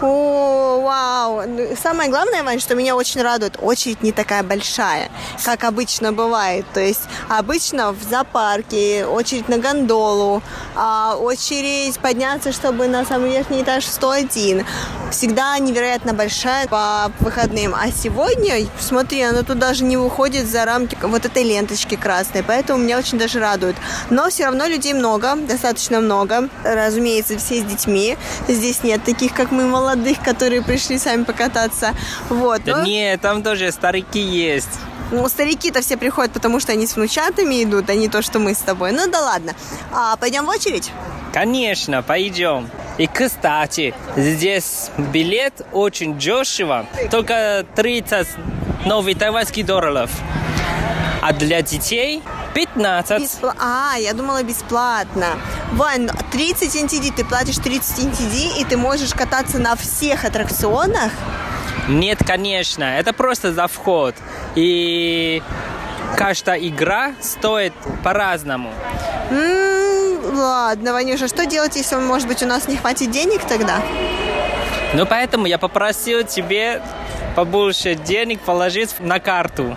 [0.00, 1.42] О, вау.
[1.48, 5.10] Ну, Самое главное, Вань, что меня очень радует, очередь не такая большая,
[5.44, 6.64] как обычно бывает.
[6.72, 10.40] То есть обычно в зоопарке очередь на гондолу,
[10.76, 14.64] а очередь подняться, чтобы на самый верхний этаж 101.
[15.10, 17.74] Всегда невероятно большая по выходным.
[17.74, 22.82] А сегодня, смотри, она тут даже не выходит за рамки вот этой ленточки красной, поэтому
[22.82, 23.76] меня очень даже радует.
[24.10, 26.48] Но все равно людей много, достаточно много.
[26.62, 28.16] Разумеется, все с детьми.
[28.48, 31.94] Здесь нет таких, как мы, молодых, которые пришли сами покататься.
[32.28, 32.62] Вот.
[32.64, 34.68] Да но- нет, там тоже старики есть.
[35.10, 38.54] Ну, старики-то все приходят, потому что они с внучатами идут, а не то, что мы
[38.54, 38.92] с тобой.
[38.92, 39.52] Ну да ладно.
[39.92, 40.90] А, пойдем в очередь?
[41.32, 42.68] Конечно, пойдем.
[42.98, 48.26] И, кстати, здесь билет очень дешево, только 30
[48.86, 50.10] новых тайваньских долларов.
[51.20, 52.22] А для детей
[52.54, 53.22] 15.
[53.22, 55.26] Беспла- А, я думала бесплатно.
[55.72, 61.12] Вань, 30 NTD, ты платишь 30 NTD, и ты можешь кататься на всех аттракционах?
[61.88, 64.14] Нет, конечно, это просто за вход.
[64.54, 65.42] И
[66.16, 67.72] каждая игра стоит
[68.04, 68.70] по-разному.
[70.34, 73.80] Ладно, Ванюша, что делать, если, может быть, у нас не хватит денег тогда?
[74.94, 76.82] Ну, поэтому я попросил тебе
[77.34, 79.76] побольше денег положить на карту.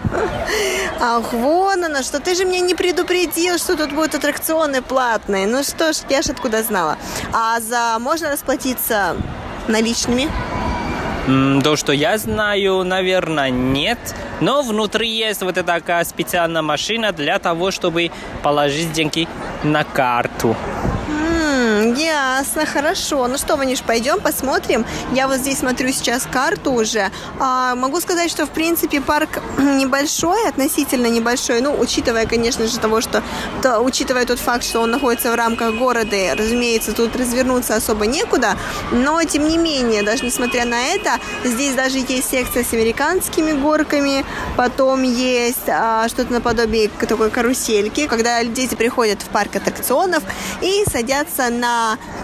[1.00, 5.48] Ах, вон оно, что ты же меня не предупредил, что тут будут аттракционы платные.
[5.48, 6.98] Ну что ж, я ж откуда знала.
[7.34, 9.16] А за можно расплатиться
[9.68, 10.30] наличными?
[11.28, 14.00] То, что я знаю, наверное, нет.
[14.40, 18.12] Но внутри есть вот такая специальная машина для того, чтобы
[18.42, 19.28] положить деньги
[19.64, 20.56] на карту.
[21.98, 23.28] Ясно, хорошо.
[23.28, 24.86] Ну что, Ванюш, пойдем посмотрим.
[25.14, 27.10] Я вот здесь смотрю сейчас карту уже.
[27.40, 31.62] А, могу сказать, что в принципе парк небольшой, относительно небольшой.
[31.62, 33.24] Ну, учитывая, конечно же, того, что
[33.62, 38.06] то, учитывая тот факт, что он находится в рамках города, и, разумеется, тут развернуться особо
[38.06, 38.56] некуда.
[38.92, 44.26] Но тем не менее, даже несмотря на это, здесь даже есть секция с американскими горками,
[44.56, 50.24] потом есть а, что-то наподобие такой карусельки, когда дети приходят в парк аттракционов
[50.62, 51.81] и садятся на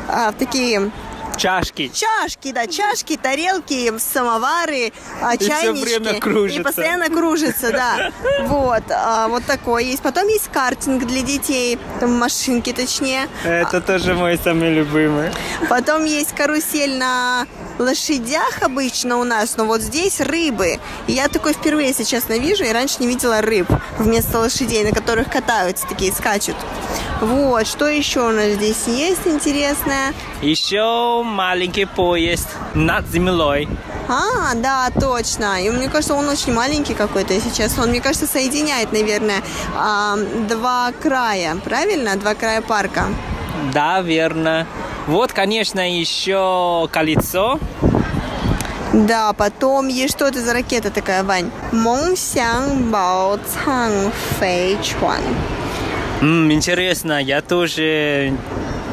[0.08, 0.92] а, такие
[1.38, 1.92] Чашки.
[1.94, 4.92] Чашки, да, чашки, тарелки, самовары,
[5.22, 5.86] а, И чайнички.
[5.86, 6.60] время кружится.
[6.60, 8.12] И постоянно кружится, да.
[8.48, 10.02] Вот, а, вот такой есть.
[10.02, 13.28] Потом есть картинг для детей, там машинки точнее.
[13.44, 15.30] Это тоже мой самый любимый.
[15.70, 17.46] Потом есть карусель на
[17.80, 20.80] лошадях обычно у нас, но вот здесь рыбы.
[21.08, 23.68] И я такой впервые, если честно, вижу, и раньше не видела рыб
[23.98, 26.56] вместо лошадей, на которых катаются, такие скачут.
[27.22, 30.14] Вот, что еще у нас здесь есть интересное?
[30.42, 33.68] Еще маленький поезд над землей.
[34.08, 35.62] А, да, точно.
[35.62, 37.84] И мне кажется, он очень маленький какой-то, если честно.
[37.84, 39.42] Он, мне кажется, соединяет, наверное,
[39.76, 40.16] а,
[40.48, 42.16] два края, правильно?
[42.16, 43.08] Два края парка.
[43.74, 44.68] Да, верно.
[45.08, 47.60] Вот, конечно, еще колесо.
[48.94, 51.52] Да, потом есть что это за ракета такая, Вань?
[51.72, 55.22] Монсян Бао Цанг Фэй Чуан.
[56.22, 58.34] Интересно, я тоже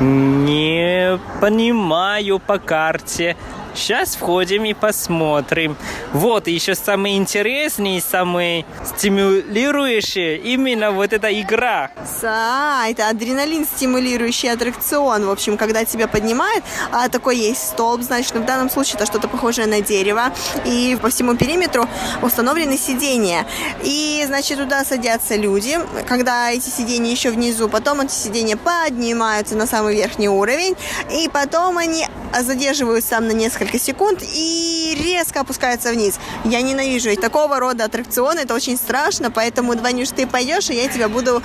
[0.01, 3.37] не понимаю по карте.
[3.75, 5.77] Сейчас входим и посмотрим.
[6.13, 11.91] Вот, еще самый интересный, самый стимулирующий именно вот эта игра.
[12.23, 15.27] А, это адреналин стимулирующий аттракцион.
[15.27, 16.63] В общем, когда тебя поднимает,
[16.93, 20.33] а такой есть столб, значит, ну, в данном случае это что-то похожее на дерево.
[20.65, 21.89] И по всему периметру
[22.23, 23.45] установлены сиденья.
[23.83, 27.69] И, значит, туда садятся люди, когда эти сиденья еще внизу.
[27.69, 30.77] Потом эти сиденья поднимаются на самый верхний уровень.
[31.11, 32.07] И потом они
[32.43, 36.19] задерживаются там на несколько секунд и резко опускаются вниз.
[36.45, 38.41] Я ненавижу ведь такого рода аттракционы.
[38.41, 41.43] Это очень страшно, поэтому, Ванюш, ты пойдешь, и я тебя буду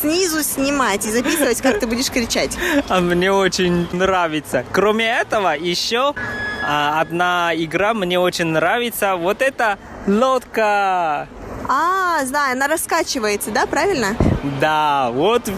[0.00, 2.56] снизу снимать и записывать, как ты будешь кричать.
[2.88, 4.64] А мне очень нравится.
[4.72, 6.14] Кроме этого, еще
[6.64, 9.16] а, одна игра мне очень нравится.
[9.16, 11.28] Вот это лодка.
[11.68, 14.16] А, знаю, она раскачивается, да, правильно?
[14.60, 15.48] Да, вот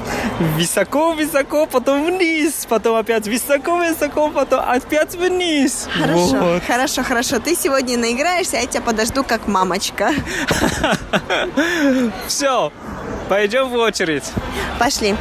[0.56, 5.88] высоко-высоко, потом вниз, потом опять высоко-высоко, потом опять вниз.
[5.98, 6.62] Хорошо, Вот.
[6.64, 7.38] хорошо, хорошо.
[7.38, 10.12] Ты сегодня наиграешься, а я тебя подожду как мамочка.
[12.26, 12.72] Все,
[13.28, 14.24] пойдем в очередь.
[14.78, 15.14] Пошли.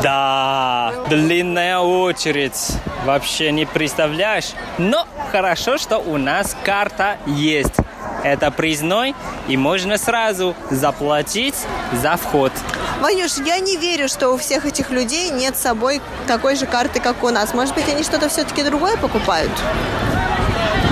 [0.00, 2.78] Да, длинная очередь.
[3.04, 4.52] Вообще не представляешь.
[4.78, 7.74] Но хорошо, что у нас карта есть.
[8.22, 9.14] Это признай,
[9.48, 11.56] и можно сразу заплатить
[11.92, 12.52] за вход.
[13.00, 17.00] Ванюш, я не верю, что у всех этих людей нет с собой такой же карты,
[17.00, 17.52] как у нас.
[17.52, 19.50] Может быть, они что-то все-таки другое покупают?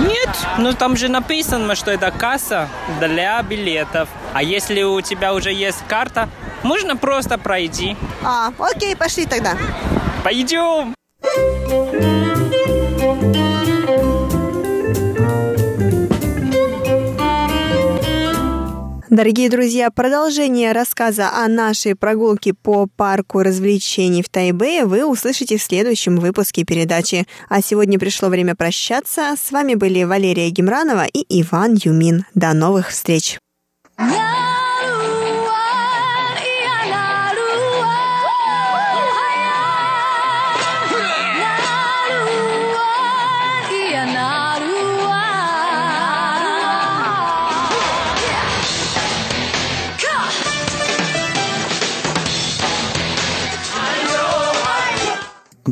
[0.01, 2.67] Нет, ну там же написано, что это касса
[2.99, 4.09] для билетов.
[4.33, 6.27] А если у тебя уже есть карта,
[6.63, 7.95] можно просто пройти.
[8.23, 9.57] А, окей, пошли тогда.
[10.23, 10.93] Пойдем!
[19.11, 25.61] Дорогие друзья, продолжение рассказа о нашей прогулке по парку развлечений в Тайбэе вы услышите в
[25.61, 27.27] следующем выпуске передачи.
[27.49, 29.35] А сегодня пришло время прощаться.
[29.37, 32.25] С вами были Валерия Гемранова и Иван Юмин.
[32.35, 33.37] До новых встреч!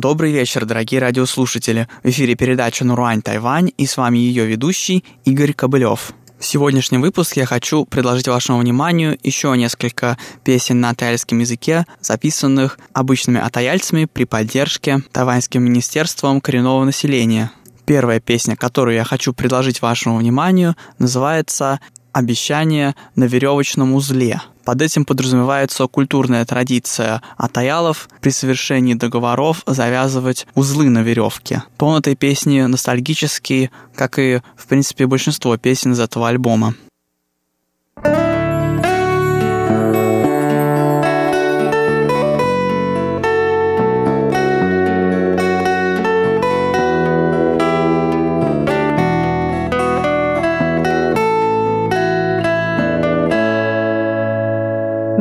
[0.00, 1.86] Добрый вечер, дорогие радиослушатели.
[2.02, 6.12] В эфире передача «Нуруань Тайвань» и с вами ее ведущий Игорь Кобылев.
[6.38, 12.78] В сегодняшнем выпуске я хочу предложить вашему вниманию еще несколько песен на тайском языке, записанных
[12.94, 17.50] обычными атаяльцами при поддержке Тайваньским министерством коренного населения.
[17.84, 21.78] Первая песня, которую я хочу предложить вашему вниманию, называется
[22.12, 24.40] «Обещание на веревочном узле».
[24.64, 31.64] Под этим подразумевается культурная традиция атаялов при совершении договоров завязывать узлы на веревке.
[31.76, 36.74] Тон этой песни ностальгический, как и, в принципе, большинство песен из этого альбома.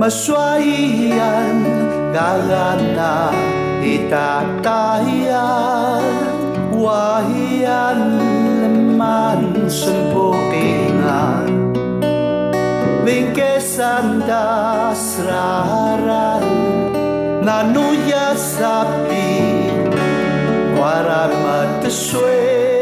[0.10, 1.62] Kesuaian
[2.10, 3.30] kalana
[3.78, 4.82] itatayan
[6.74, 8.18] Wahian
[8.58, 11.78] leman sempukingan
[13.06, 16.42] Bingkesan dasraran
[17.46, 19.62] Nanuya sapi
[20.74, 22.79] Warama tesue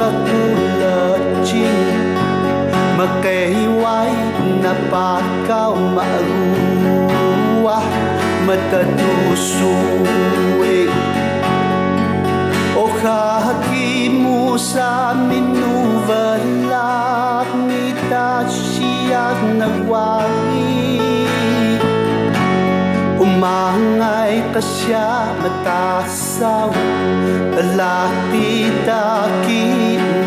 [0.00, 2.16] magkakinakakulatsing
[2.96, 4.12] Magkahiway
[4.60, 7.80] na pakaw maaruwa
[8.48, 10.92] matatusuwing
[12.76, 21.00] O kahakimu sa minuvalak nita siyag nagwagi
[23.20, 25.32] Umangay ka siya
[26.40, 26.72] sao?
[27.76, 29.62] Là ti ta ki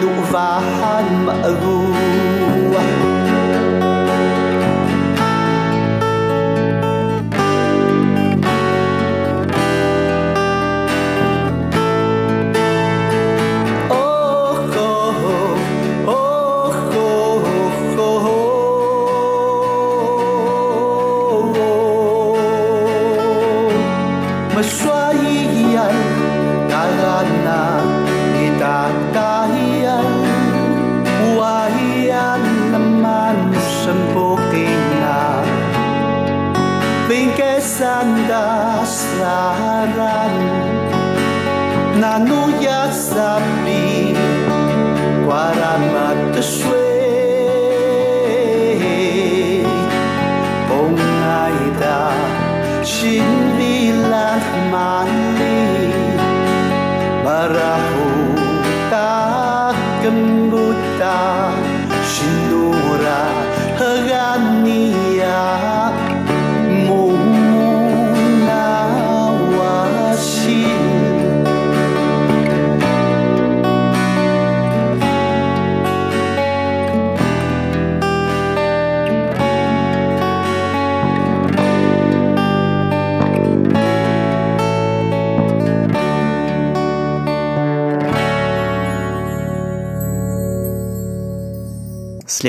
[0.01, 3.12] nuvahan ma'gu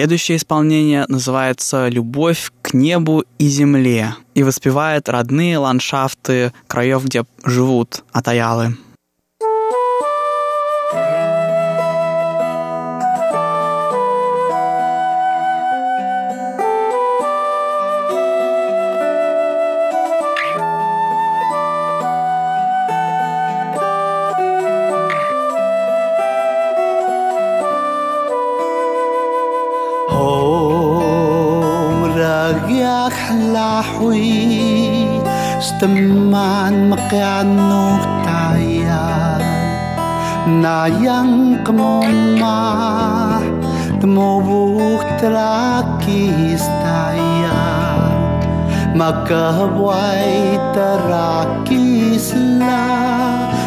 [0.05, 8.05] Следующее исполнение называется «Любовь к небу и земле» и воспевает родные ландшафты краев, где живут
[8.13, 8.77] атаялы.
[33.53, 35.07] lahui
[35.59, 39.39] Steman makianu taya
[40.47, 42.61] Nayang kemoma
[43.99, 47.63] Temubuk terakis taya
[48.95, 52.15] Makahwai terakislah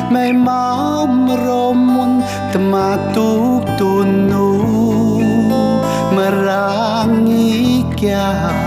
[0.07, 2.23] may meromun
[2.55, 4.55] tematuk tunu.
[6.15, 8.66] Merangi kiai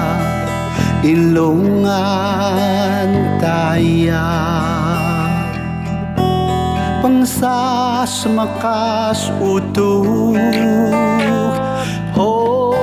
[1.05, 1.89] ilungan
[3.41, 4.29] taya
[7.01, 10.37] pangsas makas utuh.
[12.21, 12.77] Oh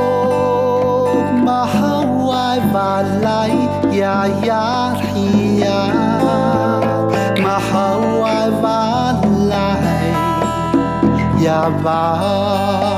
[1.45, 3.53] mahawai balay
[3.93, 5.93] yayar hiya
[7.37, 10.09] mahawai balay
[11.37, 12.96] yabakaya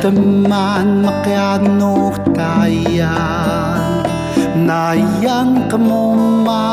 [0.00, 4.00] teman makianuk tayan
[4.64, 4.96] ma
[5.68, 6.64] kemoma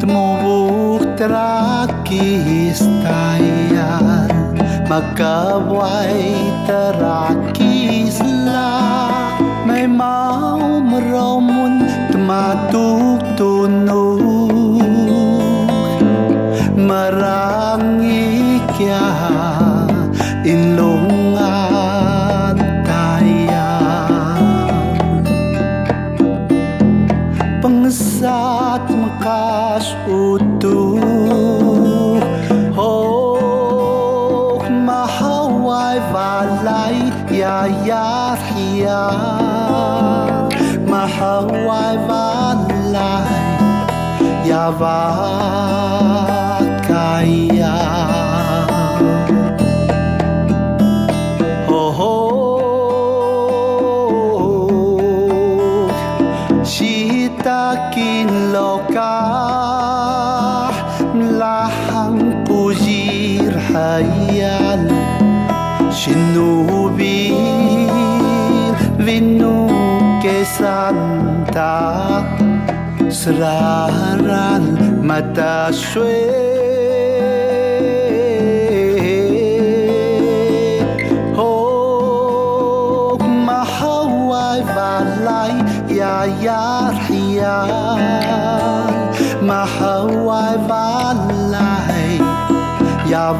[0.00, 4.32] Temubuk terakis tayan.
[4.88, 6.32] Magkaway
[6.64, 9.36] terakis lah
[9.68, 14.80] May mau meromun tematuk tunuk.
[16.76, 19.08] Marangi kia
[20.44, 20.93] in lo
[41.18, 42.56] 向壞返
[42.92, 42.98] 嚟，
[44.46, 46.43] 也話。
[73.14, 76.18] serahan mata swe
[81.94, 85.54] Hok mahawai valai
[85.94, 87.58] ya yarhiya
[89.46, 92.18] Mahawai valai
[93.06, 93.30] ya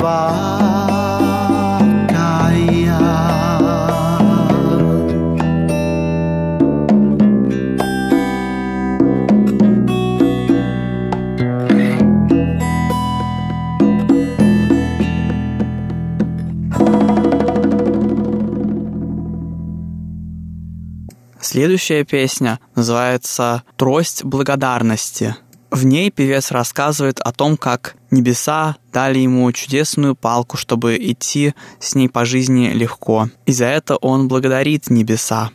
[21.54, 25.36] Следующая песня называется «Трость благодарности».
[25.70, 31.94] В ней певец рассказывает о том, как небеса дали ему чудесную палку, чтобы идти с
[31.94, 33.28] ней по жизни легко.
[33.46, 35.52] И за это он благодарит небеса.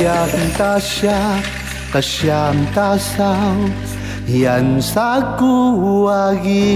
[0.00, 1.20] Kasiyan kasya,
[1.92, 3.68] kasyan kasaw,
[4.24, 6.72] yan sa kuwagi.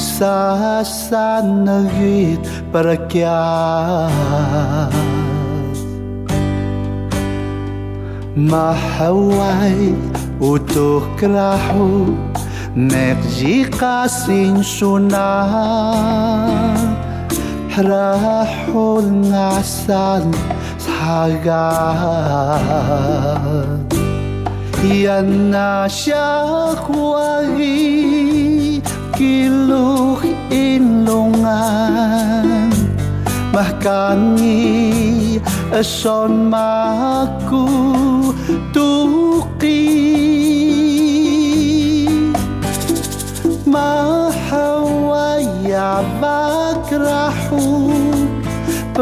[0.00, 2.40] Sa sanagit
[2.72, 3.28] parakyat.
[8.32, 9.92] Mahaway
[10.40, 12.16] utuh krahu,
[12.72, 15.52] Mekji kasin sunah.
[17.76, 20.24] Rahul Nasal
[20.98, 22.58] bahagia
[24.88, 28.78] Yanasya kuari
[29.14, 31.90] kiluh inlungan,
[33.54, 35.42] Mahkangi
[35.74, 37.66] eson maku
[38.70, 39.82] tuki.
[43.66, 44.80] Mahawaya
[46.22, 48.17] bakrahu.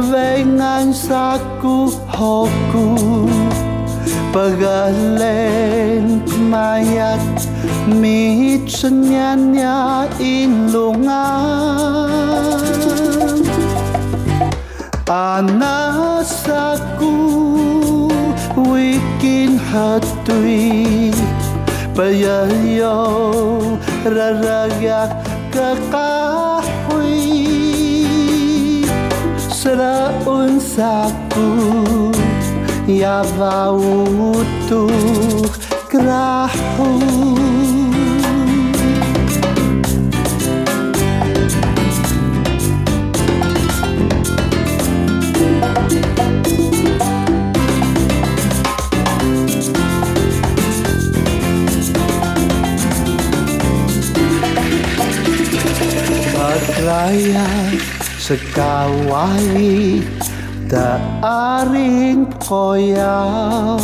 [0.01, 2.88] Vengan saku hoku
[4.28, 6.20] Pagaling
[6.53, 7.24] mayat
[7.88, 11.09] Mitsanyanya inlungan
[15.09, 17.16] Anasaku
[18.61, 21.16] Wikin hatui
[21.97, 23.01] Payayo
[24.05, 25.16] raraga
[25.49, 26.55] kakak
[30.24, 32.10] însă cu
[32.86, 35.56] ea va utur
[35.88, 37.04] grahul.
[56.84, 57.46] Raya
[58.27, 60.03] sa kaway
[60.66, 63.79] Taaring koyaw.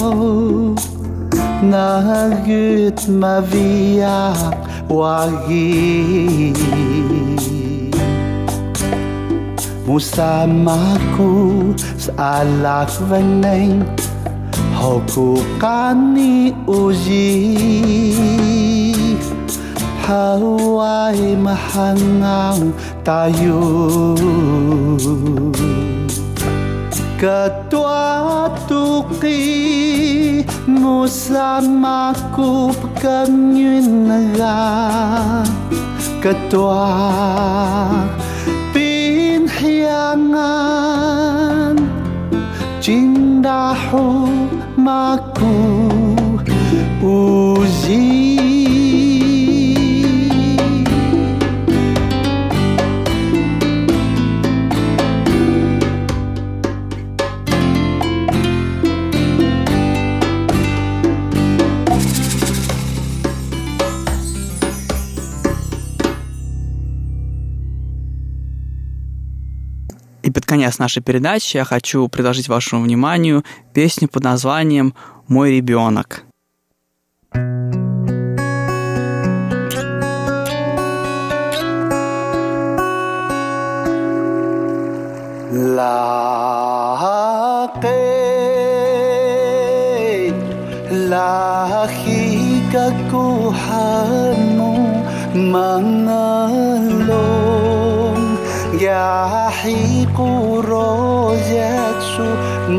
[1.62, 4.58] Nagit maviyak
[4.90, 6.50] wagi.
[9.86, 13.86] Musamaku sa alak vaneng
[14.74, 17.30] Hoku kani uji
[20.12, 20.44] ikaw
[21.08, 23.64] ay mahangang tayo
[27.16, 29.40] Katwa tuki
[30.68, 34.84] mo sa makup kanyin nga
[36.20, 36.92] Katwa
[38.76, 40.28] pinhiyangan
[42.84, 44.28] Cindahu
[44.76, 45.56] maku
[47.00, 48.51] uzi.
[70.52, 73.42] Конец нашей передачи я хочу предложить вашему вниманию
[73.72, 74.94] песню под названием
[75.26, 76.24] «Мой ребенок».
[85.54, 86.12] Laki
[91.12, 93.92] Laki kakuhanmu
[95.52, 96.92] Mangalong
[100.22, 102.28] kuro yesu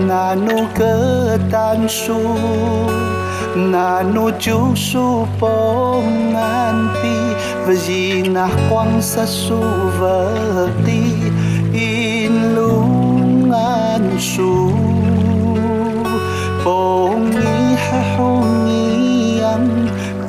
[0.07, 2.21] nanu ketansu,
[3.73, 5.05] nanu jusu
[5.39, 7.17] ponganti
[7.65, 9.61] vajina kwang sasu
[9.99, 11.03] verti
[11.87, 14.53] ilungan su.
[16.63, 19.69] Pongi hahungiang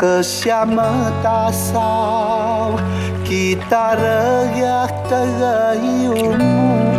[0.02, 0.90] ta
[1.22, 2.74] tasau,
[3.22, 6.93] kita regak tagayumu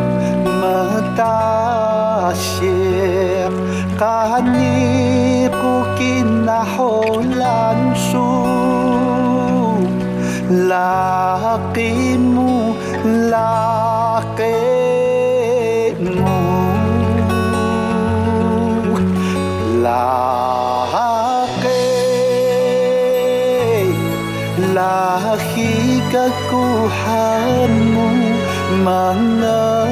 [2.35, 3.53] التعشيق
[3.99, 5.61] كهنيك
[5.99, 9.87] كنا حولان شوق
[10.51, 11.93] لاقيمو
[13.05, 13.65] لاقيمو
[19.83, 21.05] لاقي
[24.73, 26.13] لاقيك
[26.51, 28.09] كوحامو
[28.85, 29.84] معناه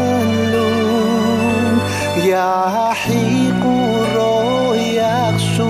[2.34, 5.68] Yahi kuroyaksu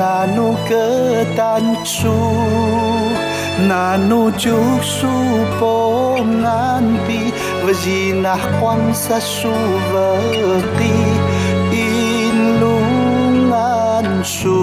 [0.00, 2.18] Nanu ketansu
[3.70, 5.14] Nanu juksu
[5.60, 7.22] ponganpi
[7.64, 10.96] Vazinah quang sa suvati
[12.30, 14.58] Inlungan su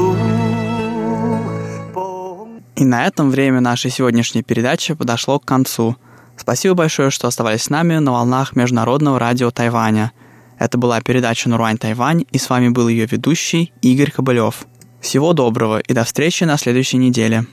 [2.75, 5.95] И на этом время нашей сегодняшней передачи подошло к концу.
[6.35, 10.11] Спасибо большое, что оставались с нами на волнах Международного радио Тайваня.
[10.59, 14.67] Это была передача «Нурань Тайвань», и с вами был ее ведущий Игорь Кобылев.
[15.01, 17.45] Всего доброго и до встречи на следующей неделе.